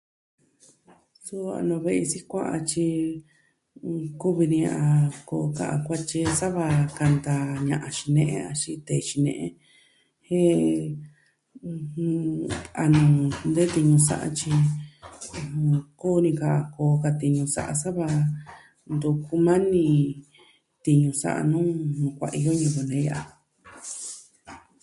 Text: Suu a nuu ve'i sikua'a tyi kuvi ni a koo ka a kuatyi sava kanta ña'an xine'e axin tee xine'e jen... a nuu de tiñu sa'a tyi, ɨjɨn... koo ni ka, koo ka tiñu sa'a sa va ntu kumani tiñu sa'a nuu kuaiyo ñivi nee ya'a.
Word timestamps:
Suu 1.23 1.45
a 1.57 1.59
nuu 1.67 1.81
ve'i 1.85 2.03
sikua'a 2.11 2.57
tyi 2.69 2.87
kuvi 4.21 4.45
ni 4.53 4.59
a 4.75 4.77
koo 5.27 5.45
ka 5.57 5.63
a 5.75 5.77
kuatyi 5.85 6.19
sava 6.39 6.65
kanta 6.97 7.33
ña'an 7.69 7.93
xine'e 7.97 8.35
axin 8.51 8.79
tee 8.87 9.01
xine'e 9.09 9.45
jen... 10.27 10.61
a 12.83 12.85
nuu 12.95 13.17
de 13.55 13.63
tiñu 13.73 13.97
sa'a 14.07 14.27
tyi, 14.39 14.53
ɨjɨn... 15.35 15.79
koo 16.01 16.17
ni 16.25 16.31
ka, 16.41 16.51
koo 16.75 16.93
ka 17.03 17.09
tiñu 17.19 17.43
sa'a 17.55 17.73
sa 17.81 17.89
va 17.97 18.07
ntu 18.93 19.09
kumani 19.25 19.85
tiñu 20.83 21.11
sa'a 21.21 21.41
nuu 21.51 21.67
kuaiyo 22.17 22.51
ñivi 22.59 22.81
nee 22.89 23.05
ya'a. 23.09 23.23